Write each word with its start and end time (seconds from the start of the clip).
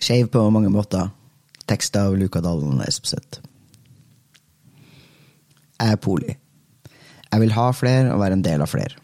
Skeiv 0.00 0.30
på 0.32 0.40
mange 0.50 0.70
måter. 0.72 1.10
Tekst 1.68 1.96
av 1.96 2.14
Luka 2.16 2.40
Dalen 2.40 2.80
Espeseth. 2.80 3.42
Jeg 5.76 5.92
er 5.92 5.98
poli. 6.00 6.32
Jeg 7.30 7.42
vil 7.42 7.52
ha 7.52 7.66
flere 7.76 8.14
og 8.14 8.22
være 8.22 8.38
en 8.38 8.44
del 8.44 8.64
av 8.64 8.70
flere. 8.72 8.96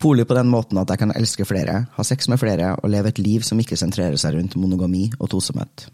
Poli 0.00 0.26
på 0.28 0.36
den 0.36 0.50
måten 0.52 0.76
at 0.80 0.92
jeg 0.92 1.00
kan 1.00 1.14
elske 1.16 1.46
flere, 1.48 1.86
ha 1.92 2.04
sex 2.04 2.28
med 2.28 2.40
flere 2.40 2.74
og 2.78 2.92
leve 2.92 3.08
et 3.12 3.20
liv 3.20 3.44
som 3.44 3.58
ikke 3.60 3.78
sentrerer 3.80 4.20
seg 4.20 4.36
rundt 4.36 4.58
monogami 4.60 5.06
og 5.18 5.30
tosomhet. 5.32 5.86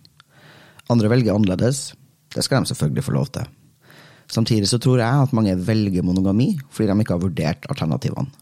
Andre 0.91 1.11
velger 1.11 1.35
annerledes. 1.35 1.93
Det 2.35 2.43
skal 2.43 2.63
de 2.63 2.71
selvfølgelig 2.73 3.07
få 3.07 3.15
lov 3.15 3.31
til. 3.35 3.47
Samtidig 4.27 4.67
så 4.69 4.79
tror 4.83 4.99
jeg 5.05 5.23
at 5.23 5.35
mange 5.39 5.55
velger 5.69 6.03
monogami 6.03 6.49
fordi 6.67 6.91
de 6.91 6.99
ikke 7.03 7.15
har 7.15 7.23
vurdert 7.23 7.71
alternativene. 7.71 8.35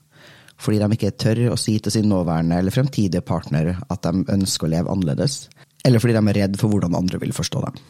Fordi 0.57 0.81
de 0.81 0.97
ikke 0.97 1.13
tør 1.21 1.43
å 1.53 1.61
si 1.61 1.77
til 1.83 1.93
sin 1.93 2.09
nåværende 2.09 2.57
eller 2.61 2.73
fremtidige 2.73 3.25
partner 3.27 3.75
at 3.91 4.05
de 4.07 4.25
ønsker 4.33 4.69
å 4.69 4.73
leve 4.73 4.93
annerledes, 4.93 5.49
eller 5.85 6.01
fordi 6.03 6.17
de 6.17 6.25
er 6.31 6.41
redd 6.41 6.59
for 6.61 6.73
hvordan 6.73 6.97
andre 6.97 7.21
vil 7.23 7.35
forstå 7.37 7.63
dem. 7.67 7.83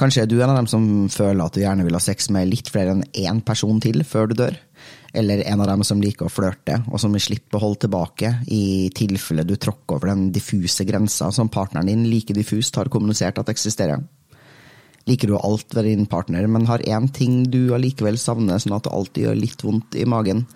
Kanskje 0.00 0.22
er 0.24 0.30
du 0.30 0.38
en 0.38 0.48
av 0.48 0.56
dem 0.56 0.68
som 0.70 0.84
føler 1.12 1.42
at 1.44 1.56
du 1.56 1.60
gjerne 1.60 1.84
vil 1.84 1.96
ha 1.96 2.00
sex 2.00 2.30
med 2.32 2.48
litt 2.48 2.70
flere 2.72 2.94
enn 2.94 3.02
én 3.20 3.42
person 3.44 3.80
til 3.84 4.04
før 4.06 4.30
du 4.30 4.36
dør. 4.38 4.56
Eller 5.12 5.42
en 5.50 5.60
av 5.60 5.68
dem 5.68 5.82
som 5.84 6.00
liker 6.00 6.28
å 6.28 6.32
flørte, 6.32 6.78
og 6.88 7.00
som 7.02 7.12
vil 7.12 7.24
slippe 7.24 7.58
å 7.58 7.62
holde 7.64 7.82
tilbake 7.84 8.30
i 8.54 8.88
tilfelle 8.96 9.44
du 9.44 9.56
tråkker 9.60 9.98
over 9.98 10.12
den 10.12 10.30
diffuse 10.32 10.86
grensa 10.88 11.32
som 11.34 11.50
partneren 11.52 11.90
din 11.90 12.06
like 12.08 12.36
diffust 12.36 12.78
har 12.78 12.88
kommunisert 12.92 13.42
at 13.42 13.50
eksisterer. 13.52 14.00
Liker 15.10 15.32
du 15.32 15.36
alt 15.40 15.74
ved 15.74 15.88
din 15.88 16.06
partner, 16.08 16.46
men 16.46 16.68
har 16.70 16.84
én 16.86 17.08
ting 17.12 17.42
du 17.50 17.74
allikevel 17.74 18.20
savner, 18.20 18.60
sånn 18.62 18.76
at 18.76 18.86
det 18.86 18.94
alltid 18.94 19.26
gjør 19.26 19.40
litt 19.40 19.64
vondt 19.66 19.98
i 19.98 20.06
magen? 20.08 20.46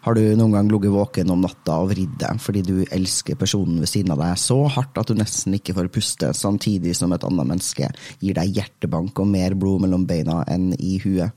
Har 0.00 0.16
du 0.16 0.22
noen 0.32 0.54
gang 0.54 0.70
ligget 0.72 0.94
våken 0.94 1.32
om 1.34 1.42
natta 1.44 1.76
og 1.82 1.90
vridd 1.90 2.14
deg 2.22 2.40
fordi 2.40 2.62
du 2.64 2.76
elsker 2.88 3.36
personen 3.40 3.82
ved 3.82 3.90
siden 3.90 4.14
av 4.14 4.22
deg 4.22 4.38
så 4.40 4.62
hardt 4.72 4.96
at 4.96 5.10
du 5.10 5.18
nesten 5.18 5.58
ikke 5.58 5.76
får 5.76 5.90
puste, 5.92 6.32
samtidig 6.36 6.94
som 6.96 7.12
et 7.12 7.26
annet 7.26 7.50
menneske 7.52 7.90
gir 8.22 8.38
deg 8.38 8.56
hjertebank 8.56 9.20
og 9.20 9.28
mer 9.28 9.56
blod 9.60 9.84
mellom 9.84 10.08
beina 10.08 10.40
enn 10.48 10.70
i 10.78 10.96
huet? 11.04 11.36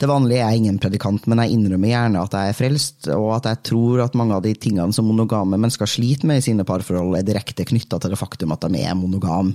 Det 0.00 0.08
vanlige 0.08 0.40
er 0.40 0.56
ingen 0.56 0.78
predikant, 0.80 1.26
men 1.28 1.42
jeg 1.42 1.58
innrømmer 1.58 1.90
gjerne 1.90 2.22
at 2.24 2.32
jeg 2.32 2.48
er 2.48 2.56
frelst, 2.56 3.08
og 3.12 3.34
at 3.34 3.50
jeg 3.50 3.60
tror 3.68 4.00
at 4.06 4.14
mange 4.16 4.32
av 4.38 4.40
de 4.46 4.54
tingene 4.56 4.96
som 4.96 5.04
monogame 5.04 5.58
mennesker 5.60 5.90
sliter 5.92 6.30
med 6.30 6.40
i 6.40 6.44
sine 6.46 6.64
parforhold, 6.64 7.18
er 7.18 7.26
direkte 7.28 7.66
knytta 7.68 7.98
til 8.00 8.14
det 8.14 8.20
faktum 8.22 8.56
at 8.56 8.64
de 8.64 8.80
er 8.80 8.96
monogame. 8.96 9.52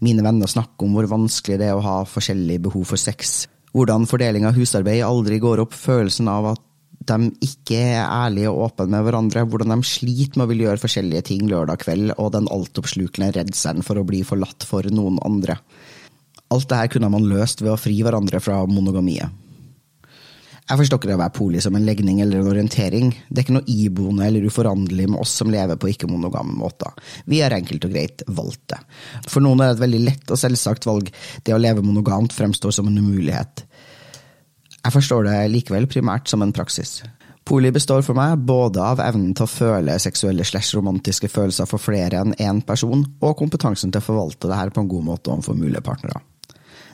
Mine 0.00 0.24
venner 0.24 0.48
snakker 0.48 0.88
om 0.88 0.96
hvor 0.96 1.10
vanskelig 1.12 1.60
det 1.60 1.68
er 1.68 1.76
å 1.76 1.84
ha 1.84 1.98
forskjellig 2.08 2.62
behov 2.64 2.88
for 2.88 3.04
sex. 3.04 3.42
Hvordan 3.76 4.08
fordeling 4.08 4.48
av 4.48 4.56
husarbeid 4.56 5.04
aldri 5.04 5.36
går 5.44 5.66
opp, 5.66 5.76
følelsen 5.76 6.32
av 6.32 6.54
at 6.54 6.64
de 7.08 7.30
ikke 7.44 7.78
er 7.78 8.04
ærlige 8.04 8.50
og 8.52 8.68
åpne 8.68 8.88
med 8.94 9.06
hverandre, 9.06 9.44
hvordan 9.48 9.74
de 9.74 9.88
sliter 9.88 10.38
med 10.38 10.46
å 10.46 10.50
ville 10.50 10.66
gjøre 10.68 10.82
forskjellige 10.82 11.26
ting 11.30 11.46
lørdag 11.50 11.82
kveld, 11.84 12.14
og 12.16 12.32
den 12.36 12.50
altoppslukende 12.52 13.32
redselen 13.38 13.86
for 13.86 13.98
å 13.98 14.06
bli 14.06 14.22
forlatt 14.26 14.66
for 14.68 14.86
noen 14.94 15.20
andre. 15.26 15.58
Alt 16.52 16.68
dette 16.68 16.94
kunne 16.94 17.12
man 17.12 17.28
løst 17.28 17.64
ved 17.64 17.72
å 17.72 17.80
fri 17.80 17.96
hverandre 18.04 18.42
fra 18.44 18.60
monogamiet. 18.68 19.38
Jeg 20.62 20.78
forstår 20.78 21.00
ikke 21.00 21.08
det 21.10 21.16
å 21.16 21.20
være 21.20 21.34
poli 21.34 21.60
som 21.60 21.74
en 21.76 21.84
legning 21.84 22.20
eller 22.22 22.38
en 22.38 22.48
orientering. 22.52 23.08
Det 23.28 23.40
er 23.40 23.44
ikke 23.44 23.56
noe 23.56 23.72
iboende 23.74 24.28
eller 24.28 24.46
uforanderlig 24.46 25.08
med 25.10 25.18
oss 25.20 25.34
som 25.40 25.50
lever 25.50 25.76
på 25.76 25.90
ikke-monogame 25.90 26.54
måter. 26.56 26.94
Vi 27.28 27.42
har 27.42 27.52
enkelt 27.56 27.88
og 27.88 27.92
greit 27.92 28.22
valgt 28.30 28.62
det. 28.70 28.78
For 29.26 29.42
noen 29.44 29.60
er 29.60 29.72
det 29.72 29.76
et 29.76 29.82
veldig 29.82 30.02
lett 30.06 30.32
og 30.32 30.40
selvsagt 30.40 30.86
valg. 30.86 31.10
Det 31.42 31.52
å 31.52 31.60
leve 31.60 31.84
monogamt 31.84 32.32
fremstår 32.36 32.72
som 32.78 32.88
en 32.88 33.02
umulighet. 33.02 33.66
Jeg 34.82 34.94
forstår 34.96 35.28
det 35.28 35.36
likevel 35.52 35.86
primært 35.86 36.30
som 36.30 36.42
en 36.42 36.54
praksis. 36.54 37.02
Poli 37.46 37.72
består 37.74 38.02
for 38.06 38.18
meg 38.18 38.42
både 38.46 38.82
av 38.82 39.00
evnen 39.02 39.32
til 39.34 39.46
å 39.46 39.50
føle 39.50 39.94
seksuelle 40.02 40.44
slash 40.46 40.76
romantiske 40.78 41.30
følelser 41.30 41.66
for 41.70 41.82
flere 41.82 42.20
enn 42.22 42.36
én 42.38 42.60
person, 42.66 43.02
og 43.22 43.36
kompetansen 43.38 43.90
til 43.90 44.02
å 44.02 44.06
forvalte 44.06 44.50
det 44.50 44.58
her 44.58 44.70
på 44.74 44.82
en 44.82 44.90
god 44.90 45.06
måte 45.08 45.32
overfor 45.34 45.58
mulige 45.58 45.82
partnere. 45.86 46.22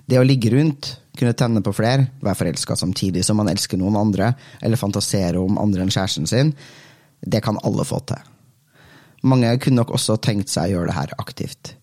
Det 0.09 0.17
å 0.21 0.25
ligge 0.25 0.53
rundt, 0.55 0.95
kunne 1.19 1.35
tenne 1.37 1.61
på 1.65 1.75
flere, 1.77 2.07
være 2.25 2.39
forelska 2.39 2.77
samtidig 2.79 3.25
som 3.27 3.41
man 3.41 3.51
elsker 3.53 3.81
noen 3.81 3.99
andre, 4.01 4.33
eller 4.65 4.81
fantasere 4.81 5.41
om 5.41 5.61
andre 5.61 5.85
enn 5.85 5.93
kjæresten 5.93 6.29
sin, 6.29 6.55
det 7.21 7.43
kan 7.45 7.61
alle 7.67 7.85
få 7.89 8.01
til. 8.09 8.21
Mange 9.29 9.51
kunne 9.61 9.83
nok 9.83 9.97
også 9.99 10.17
tenkt 10.23 10.53
seg 10.53 10.71
å 10.71 10.77
gjøre 10.77 10.93
det 10.93 10.97
her 11.01 11.17
aktivt. 11.19 11.75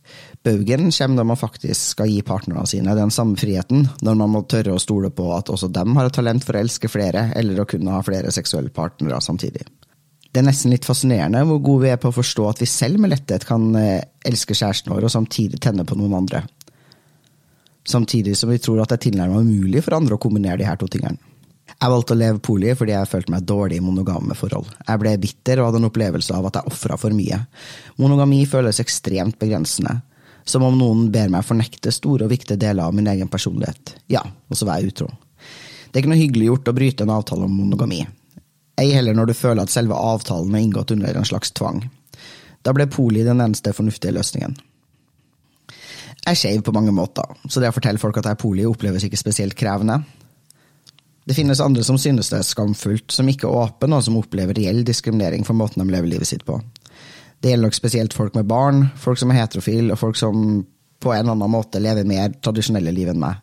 Baugen 0.45 0.91
kommer 0.91 1.15
når 1.17 1.27
man 1.31 1.39
faktisk 1.39 1.95
skal 1.95 2.11
gi 2.11 2.19
partnerne 2.25 2.65
sine 2.69 2.93
den 2.97 3.13
samme 3.13 3.37
friheten, 3.39 3.87
når 4.05 4.19
man 4.19 4.33
må 4.35 4.43
tørre 4.49 4.75
å 4.75 4.81
stole 4.81 5.09
på 5.09 5.31
at 5.35 5.49
også 5.49 5.71
dem 5.73 5.95
har 5.97 6.09
et 6.09 6.15
talent 6.15 6.45
for 6.45 6.57
å 6.57 6.61
elske 6.61 6.91
flere, 6.91 7.31
eller 7.35 7.61
å 7.61 7.67
kunne 7.69 7.95
ha 7.95 8.03
flere 8.05 8.33
seksuelle 8.33 8.73
partnere 8.73 9.21
samtidig. 9.21 9.65
Det 10.29 10.41
er 10.41 10.49
nesten 10.49 10.73
litt 10.73 10.85
fascinerende 10.85 11.45
hvor 11.47 11.63
gode 11.63 11.85
vi 11.85 11.93
er 11.93 12.01
på 12.01 12.11
å 12.11 12.17
forstå 12.17 12.49
at 12.49 12.61
vi 12.61 12.67
selv 12.69 12.99
med 12.99 13.13
letthet 13.13 13.47
kan 13.47 13.69
eh, 13.79 14.03
elske 14.27 14.57
kjæresten 14.57 14.91
vår 14.91 15.07
og 15.07 15.13
samtidig 15.13 15.61
tenne 15.63 15.87
på 15.87 15.97
noen 15.97 16.17
andre 16.19 16.43
samtidig 17.87 18.37
som 18.37 18.49
vi 18.49 18.59
tror 18.59 18.81
at 18.81 18.91
det 18.91 18.99
er 18.99 19.05
tilnærmet 19.09 19.45
umulig 19.45 19.83
for 19.85 19.97
andre 19.97 20.17
å 20.17 20.21
kombinere 20.21 20.59
de 20.61 20.67
her 20.67 20.79
to 20.79 20.89
tingene. 20.91 21.19
Jeg 21.65 21.91
valgte 21.91 22.15
å 22.15 22.19
leve 22.19 22.41
poli 22.43 22.71
fordi 22.77 22.93
jeg 22.93 23.09
følte 23.09 23.33
meg 23.33 23.45
dårlig 23.49 23.79
i 23.79 23.83
monogame 23.83 24.37
forhold. 24.37 24.69
Jeg 24.87 25.01
ble 25.01 25.15
bitter 25.21 25.59
og 25.59 25.69
hadde 25.69 25.81
en 25.81 25.89
opplevelse 25.89 26.35
av 26.35 26.47
at 26.49 26.59
jeg 26.59 26.71
ofra 26.71 26.97
for 27.01 27.15
mye. 27.15 27.39
Monogami 28.01 28.43
føles 28.49 28.79
ekstremt 28.83 29.39
begrensende. 29.41 29.99
Som 30.45 30.61
om 30.61 30.75
noen 30.77 31.07
ber 31.13 31.31
meg 31.33 31.45
fornekte 31.45 31.89
store 31.93 32.27
og 32.27 32.31
viktige 32.31 32.59
deler 32.61 32.85
av 32.85 32.93
min 32.93 33.07
egen 33.09 33.29
personlighet. 33.31 33.95
Ja, 34.13 34.21
og 34.21 34.59
så 34.59 34.67
var 34.69 34.77
jeg 34.77 34.93
utro. 34.93 35.09
Det 35.89 35.97
er 35.97 36.03
ikke 36.03 36.11
noe 36.11 36.21
hyggelig 36.21 36.51
gjort 36.51 36.69
å 36.69 36.75
bryte 36.77 37.05
en 37.05 37.13
avtale 37.15 37.47
om 37.47 37.57
monogami. 37.57 38.03
Ei 38.77 38.91
heller 38.91 39.15
når 39.17 39.31
du 39.31 39.37
føler 39.37 39.63
at 39.63 39.73
selve 39.73 39.97
avtalen 39.97 40.53
er 40.53 40.65
inngått 40.65 40.93
under 40.93 41.17
en 41.17 41.27
slags 41.27 41.53
tvang. 41.55 41.85
Da 42.65 42.73
ble 42.75 42.87
poli 42.91 43.23
den 43.25 43.41
eneste 43.41 43.73
fornuftige 43.73 44.13
løsningen. 44.15 44.57
Jeg 46.25 46.33
er 46.33 46.39
skeiv 46.39 46.63
på 46.65 46.73
mange 46.73 46.93
måter, 46.95 47.25
så 47.47 47.61
det 47.61 47.69
å 47.69 47.75
fortelle 47.75 48.01
folk 48.01 48.17
at 48.17 48.27
jeg 48.27 48.37
er 48.37 48.41
poli, 48.41 48.63
oppleves 48.65 49.05
ikke 49.05 49.19
spesielt 49.19 49.57
krevende. 49.57 49.99
Det 51.25 51.33
finnes 51.33 51.61
andre 51.61 51.83
som 51.83 51.97
synes 51.97 52.29
det 52.29 52.37
er 52.37 52.45
skamfullt, 52.45 53.09
som 53.11 53.29
ikke 53.29 53.47
er 53.49 53.63
åpne, 53.65 53.97
og 53.97 54.05
som 54.05 54.17
opplever 54.19 54.57
reell 54.57 54.83
diskriminering 54.85 55.45
for 55.47 55.57
måten 55.57 55.81
de 55.81 55.89
lever 55.89 56.11
livet 56.11 56.29
sitt 56.29 56.45
på. 56.45 56.59
Det 57.41 57.49
gjelder 57.49 57.67
nok 57.67 57.77
spesielt 57.77 58.13
folk 58.13 58.37
med 58.37 58.45
barn, 58.49 58.85
folk 59.01 59.19
som 59.21 59.33
er 59.33 59.41
heterofile, 59.41 59.93
og 59.93 60.01
folk 60.01 60.19
som 60.19 60.61
på 61.01 61.13
en 61.13 61.23
eller 61.23 61.35
annen 61.35 61.51
måte 61.51 61.81
lever 61.81 62.07
mer 62.07 62.37
tradisjonelle 62.41 62.93
liv 62.93 63.09
enn 63.11 63.21
meg. 63.21 63.41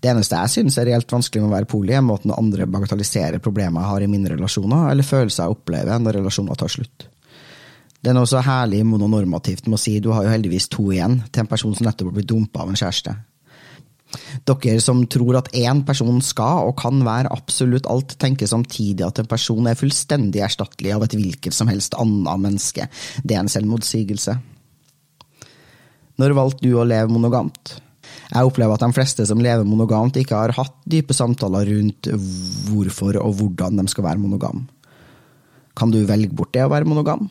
Det 0.00 0.08
eneste 0.08 0.38
jeg 0.38 0.52
synes 0.54 0.78
er 0.80 0.88
reelt 0.88 1.12
vanskelig 1.12 1.42
med 1.42 1.50
å 1.50 1.56
være 1.58 1.68
poli, 1.68 1.92
er 1.92 2.04
måten 2.04 2.32
andre 2.32 2.64
bagatelliserer 2.70 3.42
problemer 3.44 3.82
jeg 3.82 3.92
har 3.92 4.04
i 4.04 4.08
mine 4.10 4.30
relasjoner, 4.32 4.86
eller 4.92 5.06
følelser 5.06 5.44
jeg 5.44 5.56
opplever 5.58 6.00
når 6.00 6.22
relasjoner 6.22 6.56
tar 6.56 6.72
slutt. 6.72 7.08
Det 8.00 8.08
er 8.08 8.16
noe 8.16 8.28
så 8.28 8.40
herlig 8.40 8.80
mononormativt 8.88 9.66
med 9.68 9.76
å 9.76 9.82
si 9.82 9.98
du 10.00 10.08
har 10.14 10.24
jo 10.24 10.32
heldigvis 10.32 10.70
to 10.72 10.86
igjen, 10.94 11.18
til 11.28 11.44
en 11.44 11.50
person 11.50 11.74
som 11.76 11.84
nettopp 11.84 12.08
har 12.08 12.16
blitt 12.16 12.30
dumpa 12.32 12.62
av 12.64 12.72
en 12.72 12.80
kjæreste. 12.80 13.12
Dere 14.48 14.80
som 14.82 15.02
tror 15.10 15.36
at 15.40 15.50
én 15.56 15.82
person 15.86 16.20
skal 16.24 16.70
og 16.70 16.78
kan 16.80 17.02
være 17.06 17.32
absolutt 17.34 17.88
alt, 17.90 18.16
tenker 18.20 18.48
samtidig 18.50 19.04
at 19.06 19.20
en 19.20 19.28
person 19.30 19.68
er 19.68 19.78
fullstendig 19.78 20.42
erstattelig 20.46 20.94
av 20.96 21.04
et 21.06 21.16
hvilket 21.18 21.54
som 21.54 21.70
helst 21.70 21.96
annet 22.00 22.40
menneske. 22.40 22.88
Det 23.22 23.36
er 23.36 23.44
en 23.44 23.52
selvmotsigelse. 23.52 24.38
Når 26.20 26.36
valgte 26.36 26.66
du 26.66 26.74
å 26.76 26.88
leve 26.88 27.12
monogamt? 27.12 27.76
Jeg 28.30 28.46
opplever 28.46 28.76
at 28.76 28.84
de 28.84 28.94
fleste 28.94 29.24
som 29.26 29.40
lever 29.42 29.66
monogamt, 29.66 30.18
ikke 30.20 30.38
har 30.38 30.54
hatt 30.56 30.76
dype 30.88 31.14
samtaler 31.16 31.68
rundt 31.70 32.10
hvorfor 32.68 33.18
og 33.22 33.38
hvordan 33.38 33.80
de 33.80 33.86
skal 33.90 34.06
være 34.06 34.22
monogam. 34.22 34.66
Kan 35.78 35.92
du 35.94 36.02
velge 36.06 36.34
bort 36.34 36.52
det 36.54 36.66
å 36.66 36.72
være 36.72 36.88
monogam? 36.88 37.28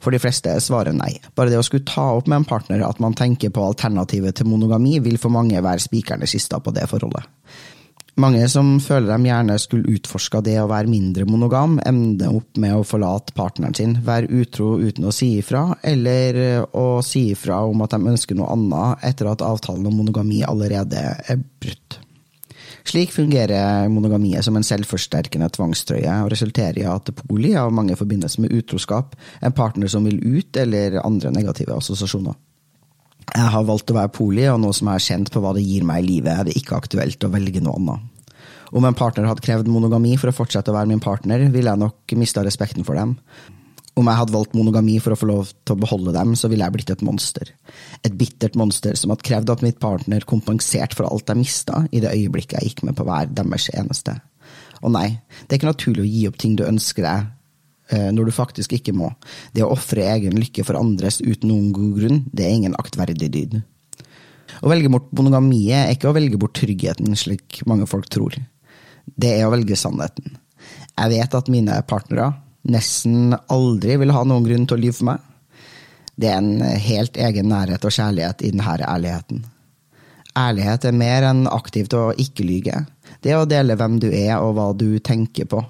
For 0.00 0.14
de 0.14 0.20
fleste 0.22 0.52
er 0.52 0.62
svaret 0.64 0.96
nei. 0.96 1.12
Bare 1.36 1.52
det 1.52 1.60
å 1.60 1.64
skulle 1.66 1.88
ta 1.88 2.06
opp 2.16 2.30
med 2.30 2.40
en 2.40 2.48
partner 2.48 2.86
at 2.86 3.02
man 3.04 3.16
tenker 3.16 3.52
på 3.52 3.64
alternativet 3.66 4.38
til 4.38 4.48
monogami, 4.48 4.98
vil 5.04 5.20
for 5.20 5.32
mange 5.32 5.60
være 5.60 5.84
spikeren 5.84 6.24
i 6.24 6.30
kista 6.30 6.60
på 6.60 6.72
det 6.76 6.88
forholdet. 6.90 7.28
Mange 8.20 8.42
som 8.50 8.74
føler 8.82 9.12
de 9.12 9.28
gjerne 9.30 9.54
skulle 9.60 9.94
utforska 9.94 10.42
det 10.44 10.56
å 10.60 10.68
være 10.68 10.90
mindre 10.90 11.24
monogam, 11.28 11.78
ender 11.86 12.34
opp 12.40 12.58
med 12.60 12.74
å 12.76 12.84
forlate 12.84 13.32
partneren 13.36 13.76
sin, 13.76 13.94
være 14.04 14.28
utro 14.42 14.74
uten 14.80 15.06
å 15.08 15.14
si 15.14 15.36
ifra, 15.38 15.62
eller 15.86 16.66
å 16.76 17.00
si 17.06 17.28
ifra 17.32 17.62
om 17.70 17.80
at 17.84 17.94
de 17.94 18.12
ønsker 18.12 18.36
noe 18.36 18.50
annet 18.56 19.06
etter 19.12 19.30
at 19.30 19.44
avtalen 19.46 19.88
om 19.88 20.00
monogami 20.02 20.42
allerede 20.44 21.00
er 21.00 21.40
brutt. 21.62 22.00
Slik 22.90 23.12
fungerer 23.14 23.86
monogamiet 23.92 24.42
som 24.42 24.56
en 24.58 24.64
selvforsterkende 24.66 25.46
tvangstrøye, 25.54 26.10
og 26.24 26.30
resulterer 26.32 26.80
i 26.80 26.86
at 26.90 27.12
poli 27.20 27.52
av 27.54 27.70
mange 27.74 27.94
forbindes 27.94 28.34
med 28.42 28.50
utroskap, 28.56 29.14
en 29.38 29.54
partner 29.54 29.90
som 29.92 30.08
vil 30.08 30.18
ut, 30.18 30.56
eller 30.58 30.98
andre 31.04 31.30
negative 31.30 31.76
assosiasjoner. 31.76 32.34
Jeg 33.30 33.52
har 33.54 33.68
valgt 33.68 33.92
å 33.92 33.94
være 33.94 34.10
poli, 34.16 34.48
og 34.50 34.58
nå 34.58 34.72
som 34.74 34.90
jeg 34.90 34.98
har 34.98 35.06
kjent 35.06 35.30
på 35.30 35.42
hva 35.44 35.52
det 35.54 35.62
gir 35.62 35.86
meg 35.86 36.02
i 36.02 36.08
livet, 36.08 36.32
er 36.34 36.48
det 36.48 36.56
ikke 36.58 36.80
aktuelt 36.80 37.22
å 37.22 37.30
velge 37.30 37.62
noe 37.62 37.78
annet. 37.78 38.08
Om 38.74 38.86
en 38.86 38.98
partner 38.98 39.28
hadde 39.28 39.44
krevd 39.44 39.70
monogami 39.70 40.16
for 40.18 40.32
å 40.32 40.34
fortsette 40.34 40.72
å 40.72 40.74
være 40.74 40.90
min 40.90 41.02
partner, 41.02 41.46
ville 41.46 41.70
jeg 41.70 41.82
nok 41.84 42.18
mista 42.18 42.42
respekten 42.42 42.86
for 42.86 42.98
dem. 42.98 43.14
Om 43.98 44.06
jeg 44.06 44.20
hadde 44.20 44.34
valgt 44.34 44.54
monogami 44.56 44.96
for 45.02 45.14
å 45.14 45.18
få 45.18 45.28
lov 45.28 45.50
til 45.66 45.74
å 45.74 45.80
beholde 45.82 46.14
dem, 46.14 46.36
så 46.38 46.48
ville 46.50 46.64
jeg 46.66 46.76
blitt 46.76 46.92
et 46.94 47.02
monster. 47.04 47.50
Et 48.06 48.14
bittert 48.16 48.56
monster 48.58 48.94
som 48.98 49.12
hadde 49.12 49.26
krevd 49.26 49.50
at 49.52 49.64
mitt 49.66 49.80
partner 49.82 50.26
kompenserte 50.28 50.96
for 50.98 51.08
alt 51.10 51.30
jeg 51.30 51.40
mista 51.40 51.84
i 51.90 52.02
det 52.02 52.12
øyeblikket 52.14 52.58
jeg 52.58 52.70
gikk 52.70 52.84
med 52.88 52.96
på 52.98 53.06
hver 53.08 53.30
deres 53.34 53.68
eneste. 53.74 54.16
Og 54.80 54.94
nei, 54.94 55.08
det 55.44 55.54
er 55.54 55.60
ikke 55.60 55.72
naturlig 55.72 56.04
å 56.04 56.10
gi 56.10 56.22
opp 56.30 56.38
ting 56.40 56.54
du 56.56 56.64
ønsker 56.64 57.04
deg 57.04 57.26
eh, 57.92 58.08
når 58.14 58.30
du 58.30 58.36
faktisk 58.36 58.76
ikke 58.78 58.94
må. 58.96 59.10
Det 59.52 59.66
å 59.66 59.72
ofre 59.74 60.06
egen 60.14 60.38
lykke 60.40 60.64
for 60.64 60.78
andres 60.80 61.20
uten 61.20 61.50
noen 61.50 61.74
god 61.76 61.98
grunn, 61.98 62.22
det 62.32 62.46
er 62.46 62.56
ingen 62.56 62.78
aktverdig 62.80 63.28
dyd. 63.34 63.58
Å 64.60 64.70
velge 64.70 64.90
bort 64.92 65.10
monogamiet 65.16 65.84
er 65.84 65.94
ikke 65.94 66.10
å 66.10 66.16
velge 66.16 66.38
bort 66.40 66.56
tryggheten, 66.58 67.12
slik 67.18 67.60
mange 67.70 67.86
folk 67.90 68.08
tror. 68.12 68.38
Det 69.10 69.34
er 69.36 69.46
å 69.46 69.52
velge 69.52 69.78
sannheten. 69.78 70.38
Jeg 70.96 71.12
vet 71.14 71.36
at 71.36 71.50
mine 71.52 71.76
partnere 71.88 72.32
nesten 72.70 73.34
aldri 73.52 73.98
vil 74.00 74.12
ha 74.14 74.24
noen 74.26 74.46
grunn 74.46 74.66
til 74.68 74.78
å 74.78 74.82
lyve 74.84 74.98
for 74.98 75.10
meg. 75.10 75.26
Det 76.20 76.28
er 76.28 76.40
en 76.40 76.60
helt 76.84 77.16
egen 77.16 77.48
nærhet 77.48 77.84
og 77.86 77.94
kjærlighet 77.96 78.44
i 78.44 78.52
denne 78.52 78.76
ærligheten. 78.84 79.44
Ærlighet 80.38 80.84
er 80.86 80.96
mer 80.96 81.26
enn 81.26 81.46
aktivt 81.50 81.94
å 81.96 82.10
ikke 82.12 82.46
lyge. 82.46 82.84
Det 83.20 83.32
er 83.32 83.40
å 83.40 83.48
dele 83.48 83.76
hvem 83.76 83.98
du 84.02 84.08
er 84.12 84.36
og 84.38 84.54
hva 84.56 84.68
du 84.76 84.98
tenker 85.02 85.48
på. 85.50 85.62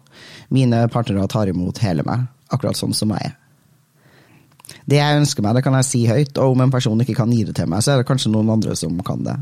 Mine 0.52 0.82
partnere 0.93 1.29
tar 1.31 1.50
imot 1.50 1.81
hele 1.85 2.05
meg, 2.06 2.26
akkurat 2.50 2.79
sånn 2.79 2.97
som 2.97 3.14
jeg 3.14 3.31
er. 3.31 3.37
Det 4.91 4.99
jeg 4.99 5.20
ønsker 5.20 5.44
meg, 5.44 5.56
det 5.56 5.64
kan 5.67 5.76
jeg 5.79 5.87
si 5.87 6.02
høyt, 6.06 6.37
og 6.38 6.55
om 6.55 6.64
en 6.64 6.73
person 6.73 7.00
ikke 7.02 7.17
kan 7.19 7.32
gi 7.35 7.44
det 7.47 7.56
til 7.58 7.70
meg, 7.70 7.82
så 7.82 7.94
er 7.94 8.00
det 8.00 8.08
kanskje 8.11 8.32
noen 8.35 8.52
andre 8.55 8.76
som 8.79 8.99
kan 9.06 9.23
det. 9.26 9.37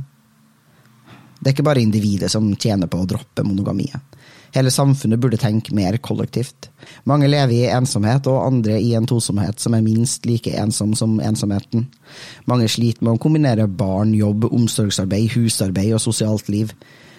Det 1.38 1.50
er 1.50 1.54
ikke 1.54 1.68
bare 1.68 1.82
individet 1.82 2.30
som 2.32 2.48
tjener 2.56 2.90
på 2.90 3.00
å 3.00 3.08
droppe 3.08 3.44
monogamiet. 3.46 4.17
Hele 4.54 4.70
samfunnet 4.72 5.20
burde 5.20 5.38
tenke 5.40 5.74
mer 5.76 5.96
kollektivt. 6.02 6.70
Mange 7.04 7.28
lever 7.28 7.54
i 7.54 7.66
ensomhet, 7.72 8.26
og 8.30 8.46
andre 8.46 8.78
i 8.80 8.94
en 8.96 9.08
tosomhet 9.08 9.60
som 9.60 9.76
er 9.76 9.84
minst 9.84 10.26
like 10.28 10.54
ensom 10.56 10.94
som 10.96 11.18
ensomheten. 11.20 11.88
Mange 12.48 12.68
sliter 12.68 13.04
med 13.04 13.18
å 13.18 13.22
kombinere 13.22 13.68
barn, 13.68 14.14
jobb, 14.16 14.48
omsorgsarbeid, 14.48 15.34
husarbeid 15.36 15.92
og 15.96 16.02
sosialt 16.04 16.48
liv. 16.52 16.72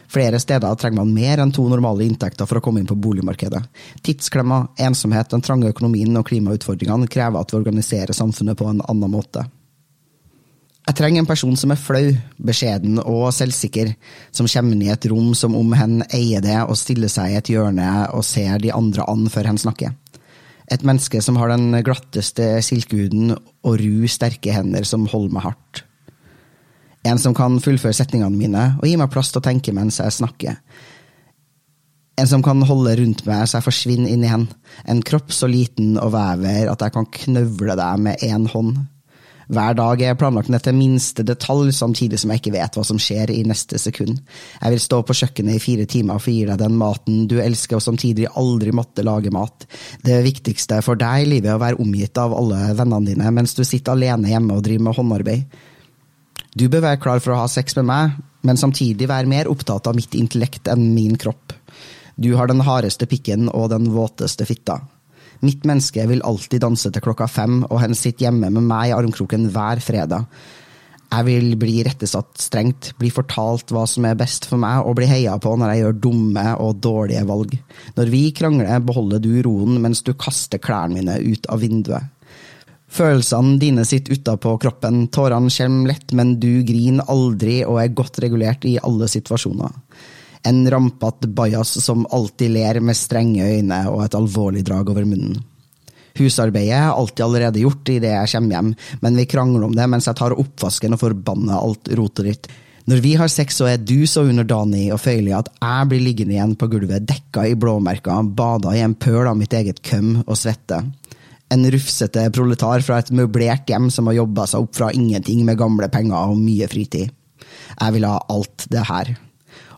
Flere 0.09 0.39
steder 0.41 0.73
trenger 0.75 1.03
man 1.03 1.13
mer 1.13 1.37
enn 1.43 1.51
to 1.53 1.67
normale 1.69 2.07
inntekter 2.07 2.49
for 2.49 2.57
å 2.57 2.63
komme 2.65 2.81
inn 2.81 2.89
på 2.89 2.97
boligmarkedet. 2.97 3.61
Tidsklemma, 4.01 4.63
ensomhet, 4.81 5.29
den 5.29 5.45
trange 5.45 5.69
økonomien 5.69 6.17
og 6.17 6.25
klimautfordringene 6.31 7.09
krever 7.11 7.37
at 7.37 7.53
vi 7.53 7.59
organiserer 7.59 8.17
samfunnet 8.17 8.57
på 8.57 8.71
en 8.71 8.81
annen 8.89 9.13
måte. 9.13 9.45
Jeg 10.89 10.97
trenger 10.97 11.21
en 11.21 11.27
person 11.29 11.53
som 11.53 11.69
er 11.69 11.77
flau, 11.77 12.07
beskjeden 12.41 12.95
og 13.03 13.27
selvsikker, 13.37 13.91
som 14.33 14.47
kommer 14.49 14.73
inn 14.73 14.87
i 14.87 14.89
et 14.89 15.05
rom 15.11 15.35
som 15.37 15.53
om 15.53 15.75
hen 15.77 15.99
eier 16.07 16.41
det 16.41 16.55
og 16.63 16.79
stiller 16.81 17.11
seg 17.13 17.29
i 17.29 17.37
et 17.37 17.51
hjørne 17.53 18.07
og 18.17 18.25
ser 18.25 18.57
de 18.63 18.71
andre 18.73 19.05
an 19.05 19.27
før 19.29 19.51
hen 19.51 19.61
snakker. 19.61 19.93
Et 20.73 20.81
menneske 20.81 21.21
som 21.21 21.37
har 21.37 21.53
den 21.53 21.77
glatteste 21.85 22.49
silkehuden 22.65 23.35
og 23.35 23.77
ru, 23.77 24.09
sterke 24.09 24.57
hender 24.57 24.81
som 24.81 25.05
holder 25.13 25.37
meg 25.37 25.45
hardt. 25.51 25.83
En 27.05 27.21
som 27.21 27.37
kan 27.37 27.61
fullføre 27.61 27.93
setningene 27.93 28.33
mine 28.33 28.67
og 28.79 28.89
gi 28.89 28.97
meg 28.97 29.13
plass 29.13 29.29
til 29.29 29.43
å 29.43 29.45
tenke 29.45 29.73
mens 29.77 30.01
jeg 30.01 30.17
snakker. 30.17 30.57
En 32.17 32.33
som 32.33 32.41
kan 32.41 32.65
holde 32.65 32.97
rundt 32.97 33.27
meg 33.29 33.45
så 33.45 33.59
jeg 33.59 33.69
forsvinner 33.69 34.09
inn 34.09 34.25
igjen. 34.25 34.49
En 34.89 35.05
kropp 35.05 35.29
så 35.37 35.45
liten 35.45 35.99
og 36.01 36.15
vever 36.17 36.65
at 36.73 36.81
jeg 36.81 36.97
kan 36.97 37.13
knøvle 37.13 37.77
deg 37.77 38.07
med 38.09 38.25
én 38.25 38.49
hånd. 38.49 38.87
Hver 39.49 39.73
dag 39.73 40.01
er 40.03 40.11
jeg 40.11 40.17
planlagt 40.21 40.51
ned 40.53 40.61
til 40.61 40.75
minste 40.77 41.23
detalj, 41.25 41.71
samtidig 41.73 42.19
som 42.21 42.29
jeg 42.29 42.43
ikke 42.43 42.53
vet 42.53 42.75
hva 42.77 42.83
som 42.85 42.99
skjer 43.01 43.31
i 43.33 43.39
neste 43.49 43.79
sekund. 43.81 44.19
Jeg 44.61 44.75
vil 44.75 44.83
stå 44.83 44.99
på 45.01 45.15
kjøkkenet 45.17 45.57
i 45.57 45.63
fire 45.63 45.87
timer 45.89 46.21
for 46.21 46.29
å 46.29 46.35
gi 46.35 46.43
deg 46.45 46.59
den 46.61 46.75
maten 46.77 47.23
du 47.31 47.39
elsker, 47.41 47.79
og 47.79 47.81
samtidig 47.81 48.27
aldri 48.37 48.75
måtte 48.77 49.05
lage 49.07 49.33
mat. 49.33 49.65
Det 50.05 50.19
viktigste 50.27 50.83
for 50.85 51.01
deg 51.01 51.23
i 51.23 51.31
livet 51.31 51.49
er 51.49 51.57
å 51.57 51.63
være 51.63 51.81
omgitt 51.81 52.21
av 52.21 52.35
alle 52.37 52.61
vennene 52.77 53.09
dine, 53.09 53.33
mens 53.33 53.57
du 53.57 53.63
sitter 53.65 53.97
alene 53.97 54.29
hjemme 54.29 54.53
og 54.53 54.67
driver 54.69 54.85
med 54.85 54.99
håndarbeid. 54.99 55.57
Du 56.53 56.67
bør 56.69 56.85
være 56.85 57.01
klar 57.01 57.25
for 57.25 57.33
å 57.33 57.41
ha 57.41 57.49
sex 57.49 57.73
med 57.79 57.89
meg, 57.89 58.21
men 58.45 58.61
samtidig 58.61 59.09
være 59.09 59.33
mer 59.33 59.49
opptatt 59.49 59.89
av 59.89 59.97
mitt 59.97 60.13
intellekt 60.13 60.69
enn 60.69 60.91
min 60.93 61.17
kropp. 61.17 61.57
Du 62.21 62.35
har 62.37 62.51
den 62.51 62.61
hardeste 62.69 63.09
pikken 63.09 63.49
og 63.49 63.71
den 63.73 63.89
våteste 63.97 64.45
fitta. 64.45 64.77
Mitt 65.45 65.63
menneske 65.67 66.03
vil 66.09 66.23
alltid 66.27 66.63
danse 66.65 66.91
til 66.91 67.03
klokka 67.03 67.27
fem, 67.31 67.61
og 67.69 67.79
hen 67.79 67.95
sitter 67.95 68.27
hjemme 68.27 68.49
med 68.51 68.65
meg 68.67 68.89
i 68.89 68.95
armkroken 68.95 69.47
hver 69.53 69.79
fredag. 69.83 70.27
Jeg 71.09 71.25
vil 71.25 71.55
bli 71.57 71.79
rettesatt 71.87 72.37
strengt, 72.37 72.91
bli 72.99 73.09
fortalt 73.09 73.71
hva 73.73 73.85
som 73.89 74.05
er 74.05 74.17
best 74.19 74.45
for 74.45 74.61
meg, 74.61 74.83
og 74.85 74.99
bli 74.99 75.07
heia 75.09 75.39
på 75.41 75.55
når 75.57 75.71
jeg 75.71 75.81
gjør 75.81 75.97
dumme 76.05 76.45
og 76.61 76.83
dårlige 76.83 77.23
valg. 77.25 77.55
Når 77.95 78.11
vi 78.13 78.21
krangler, 78.35 78.83
beholder 78.85 79.23
du 79.23 79.31
roen 79.47 79.79
mens 79.81 80.03
du 80.05 80.13
kaster 80.13 80.61
klærne 80.61 80.99
mine 80.99 81.17
ut 81.23 81.49
av 81.49 81.63
vinduet. 81.65 82.13
Følelsene 82.89 83.57
dine 83.61 83.85
sitter 83.85 84.17
utapå 84.17 84.55
kroppen, 84.61 85.03
tårene 85.13 85.51
kommer 85.53 85.91
lett, 85.91 86.13
men 86.17 86.37
du 86.41 86.61
griner 86.65 87.09
aldri 87.09 87.59
og 87.65 87.81
er 87.81 87.93
godt 87.93 88.21
regulert 88.21 88.65
i 88.65 88.79
alle 88.81 89.09
situasjoner. 89.09 89.73
En 90.47 90.63
rampete 90.71 91.27
bajas 91.27 91.75
som 91.83 92.07
alltid 92.15 92.53
ler 92.55 92.79
med 92.79 92.97
strenge 92.97 93.43
øyne 93.43 93.81
og 93.91 94.05
et 94.05 94.15
alvorlig 94.15 94.63
drag 94.67 94.89
over 94.89 95.07
munnen. 95.07 95.41
Husarbeidet 96.19 96.75
er 96.75 96.89
alltid 96.91 97.25
allerede 97.25 97.61
gjort 97.63 97.91
idet 97.91 98.11
jeg 98.11 98.31
kommer 98.33 98.55
hjem, 98.55 98.71
men 99.03 99.19
vi 99.19 99.27
krangler 99.29 99.67
om 99.67 99.75
det 99.75 99.85
mens 99.87 100.07
jeg 100.09 100.17
tar 100.19 100.35
oppvasken 100.35 100.95
og 100.95 101.03
forbanner 101.03 101.59
alt 101.59 101.91
rotet 101.99 102.27
ditt. 102.27 102.49
Når 102.89 103.03
vi 103.05 103.13
har 103.19 103.29
sex, 103.29 103.59
så 103.59 103.67
er 103.69 103.77
du 103.77 104.07
så 104.09 104.23
underdanig 104.25 104.87
og 104.95 105.01
føyelig 105.03 105.35
at 105.37 105.51
jeg 105.59 105.89
blir 105.91 106.01
liggende 106.01 106.33
igjen 106.33 106.55
på 106.57 106.71
gulvet, 106.71 107.05
dekka 107.07 107.45
i 107.45 107.57
blåmerker, 107.59 108.31
bada 108.33 108.73
i 108.73 108.81
en 108.81 108.97
pøl 108.97 109.29
av 109.29 109.37
mitt 109.37 109.53
eget 109.53 109.83
køm 109.85 110.23
og 110.25 110.39
svette 110.39 110.81
en 111.49 111.71
rufsete 111.71 112.27
proletar 112.33 112.83
fra 112.85 112.99
et 113.01 113.11
møblert 113.15 113.69
hjem 113.69 113.89
som 113.93 114.09
har 114.09 114.19
jobba 114.19 114.45
seg 114.49 114.65
opp 114.65 114.75
fra 114.77 114.91
ingenting 114.93 115.41
med 115.47 115.57
gamle 115.59 115.89
penger 115.91 116.33
og 116.33 116.37
mye 116.37 116.69
fritid. 116.69 117.09
Jeg 117.79 117.95
vil 117.95 118.05
ha 118.05 118.19
alt 118.29 118.67
det 118.69 118.85
her. 118.89 119.15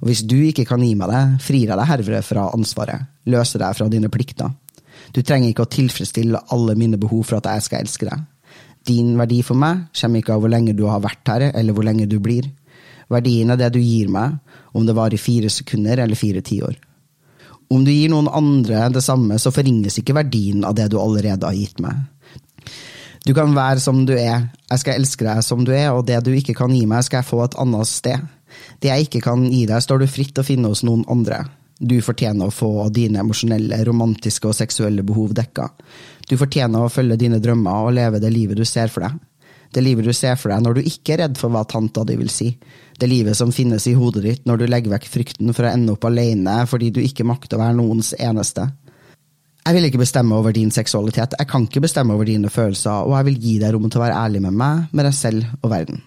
Og 0.01 0.09
hvis 0.09 0.23
du 0.25 0.37
ikke 0.47 0.65
kan 0.65 0.81
gi 0.81 0.95
meg 0.97 1.11
det, 1.13 1.21
frir 1.45 1.69
jeg 1.69 1.77
deg 1.77 1.89
herved 1.89 2.25
fra 2.25 2.47
ansvaret, 2.55 3.07
løser 3.29 3.61
deg 3.61 3.77
fra 3.77 3.89
dine 3.91 4.09
plikter. 4.13 4.49
Du 5.13 5.21
trenger 5.21 5.51
ikke 5.51 5.65
å 5.67 5.71
tilfredsstille 5.71 6.41
alle 6.53 6.75
mine 6.77 6.99
behov 7.01 7.27
for 7.29 7.39
at 7.39 7.49
jeg 7.53 7.67
skal 7.67 7.85
elske 7.85 8.09
deg. 8.09 8.23
Din 8.87 9.13
verdi 9.19 9.41
for 9.45 9.59
meg 9.61 9.91
kommer 9.93 10.21
ikke 10.21 10.33
av 10.33 10.41
hvor 10.41 10.51
lenge 10.51 10.73
du 10.77 10.87
har 10.89 11.03
vært 11.03 11.29
her, 11.29 11.51
eller 11.53 11.77
hvor 11.77 11.85
lenge 11.85 12.09
du 12.09 12.17
blir. 12.23 12.47
Verdien 13.11 13.53
er 13.53 13.59
det 13.59 13.73
du 13.75 13.81
gir 13.81 14.09
meg, 14.09 14.39
om 14.73 14.87
det 14.87 14.95
varer 14.97 15.21
fire 15.21 15.51
sekunder 15.53 16.01
eller 16.01 16.17
fire 16.17 16.41
tiår. 16.41 16.79
Om 17.71 17.85
du 17.85 17.91
gir 17.91 18.09
noen 18.11 18.27
andre 18.31 18.87
det 18.91 19.03
samme, 19.05 19.37
så 19.39 19.53
forringes 19.53 19.99
ikke 20.01 20.15
verdien 20.17 20.65
av 20.67 20.75
det 20.75 20.89
du 20.91 20.97
allerede 20.99 21.47
har 21.47 21.55
gitt 21.55 21.79
meg. 21.83 22.01
Du 23.21 23.35
kan 23.37 23.53
være 23.53 23.79
som 23.83 24.01
du 24.07 24.15
er, 24.17 24.47
jeg 24.71 24.81
skal 24.81 24.97
elske 24.97 25.27
deg 25.27 25.43
som 25.45 25.61
du 25.67 25.71
er, 25.75 25.91
og 25.93 26.07
det 26.07 26.17
du 26.25 26.31
ikke 26.33 26.55
kan 26.57 26.73
gi 26.73 26.87
meg, 26.89 27.05
skal 27.05 27.21
jeg 27.21 27.29
få 27.29 27.43
et 27.45 27.57
annet 27.61 27.87
sted. 27.87 28.23
Det 28.79 28.91
jeg 28.91 29.07
ikke 29.07 29.23
kan 29.25 29.43
gi 29.47 29.65
deg, 29.69 29.81
står 29.83 30.03
du 30.03 30.11
fritt 30.11 30.39
å 30.41 30.45
finne 30.45 30.71
hos 30.71 30.83
noen 30.87 31.03
andre. 31.11 31.43
Du 31.81 31.95
fortjener 32.05 32.45
å 32.45 32.53
få 32.53 32.89
dine 32.93 33.23
emosjonelle, 33.23 33.79
romantiske 33.87 34.49
og 34.49 34.53
seksuelle 34.53 35.01
behov 35.05 35.33
dekka. 35.37 35.65
Du 36.29 36.35
fortjener 36.37 36.85
å 36.85 36.91
følge 36.93 37.17
dine 37.23 37.41
drømmer 37.41 37.87
og 37.87 37.95
leve 37.97 38.21
det 38.21 38.29
livet 38.33 38.59
du 38.59 38.65
ser 38.69 38.91
for 38.93 39.07
deg. 39.07 39.17
Det 39.71 39.81
livet 39.81 40.05
du 40.05 40.11
ser 40.13 40.35
for 40.37 40.51
deg 40.51 40.61
når 40.61 40.77
du 40.77 40.89
ikke 40.91 41.15
er 41.15 41.23
redd 41.23 41.39
for 41.39 41.53
hva 41.53 41.63
tanta 41.65 42.03
di 42.05 42.17
vil 42.19 42.29
si. 42.29 42.51
Det 42.99 43.09
livet 43.09 43.37
som 43.39 43.53
finnes 43.55 43.87
i 43.89 43.95
hodet 43.97 44.23
ditt 44.27 44.45
når 44.45 44.61
du 44.61 44.65
legger 44.69 44.93
vekk 44.93 45.07
frykten 45.09 45.55
for 45.55 45.65
å 45.65 45.71
ende 45.71 45.95
opp 45.95 46.05
alene 46.05 46.59
fordi 46.69 46.91
du 46.93 47.01
ikke 47.01 47.25
makter 47.25 47.57
å 47.57 47.63
være 47.63 47.79
noens 47.79 48.13
eneste. 48.19 48.67
Jeg 49.61 49.77
vil 49.77 49.87
ikke 49.87 50.01
bestemme 50.01 50.37
over 50.37 50.53
din 50.53 50.71
seksualitet, 50.73 51.35
jeg 51.37 51.49
kan 51.49 51.67
ikke 51.67 51.83
bestemme 51.83 52.15
over 52.17 52.25
dine 52.25 52.49
følelser, 52.49 53.05
og 53.05 53.13
jeg 53.13 53.27
vil 53.29 53.43
gi 53.43 53.57
deg 53.61 53.75
rom 53.75 53.89
til 53.89 54.01
å 54.01 54.05
være 54.07 54.17
ærlig 54.17 54.41
med 54.47 54.57
meg, 54.57 54.87
med 54.89 55.05
deg 55.05 55.13
selv 55.13 55.45
og 55.61 55.69
verden. 55.69 56.01